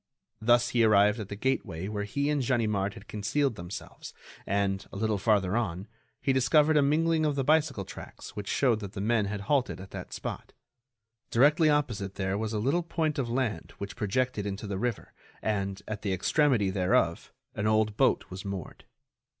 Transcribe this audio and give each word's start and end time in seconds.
Thus 0.41 0.69
he 0.69 0.83
arrived 0.83 1.19
at 1.19 1.29
the 1.29 1.35
gateway 1.35 1.87
where 1.87 2.05
he 2.05 2.31
and 2.31 2.41
Ganimard 2.43 2.95
had 2.95 3.07
concealed 3.07 3.53
themselves, 3.53 4.15
and, 4.47 4.83
a 4.91 4.95
little 4.95 5.19
farther 5.19 5.55
on, 5.55 5.87
he 6.19 6.33
discovered 6.33 6.75
a 6.75 6.81
mingling 6.81 7.23
of 7.23 7.35
the 7.35 7.43
bicycle 7.43 7.85
tracks 7.85 8.35
which 8.35 8.47
showed 8.49 8.79
that 8.79 8.93
the 8.93 8.99
men 8.99 9.25
had 9.25 9.41
halted 9.41 9.79
at 9.79 9.91
that 9.91 10.11
spot. 10.11 10.53
Directly 11.29 11.69
opposite 11.69 12.15
there 12.15 12.35
was 12.35 12.51
a 12.51 12.57
little 12.57 12.81
point 12.81 13.19
of 13.19 13.29
land 13.29 13.73
which 13.77 13.95
projected 13.95 14.47
into 14.47 14.65
the 14.65 14.79
river 14.79 15.13
and, 15.39 15.83
at 15.87 16.01
the 16.01 16.13
extremity 16.13 16.71
thereof, 16.71 17.31
an 17.53 17.67
old 17.67 17.95
boat 17.95 18.25
was 18.31 18.43
moored. 18.43 18.85